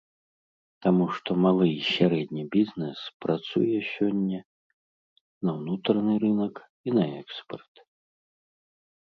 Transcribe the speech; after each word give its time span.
Таму 0.85 1.05
што 1.17 1.29
малы 1.43 1.67
і 1.71 1.81
сярэдні 1.95 2.43
бізнэс 2.55 2.99
працуе 3.25 3.79
сёння 3.93 4.39
на 5.49 5.55
ўнутраны 5.59 6.13
рынак 6.25 6.55
і 6.89 6.97
на 6.97 7.05
экспарт. 7.21 7.75